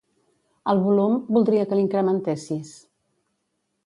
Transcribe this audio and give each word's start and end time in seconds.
El 0.71 0.79
volum, 0.85 1.19
voldria 1.37 1.67
que 1.73 1.77
l'incrementessis. 1.79 2.73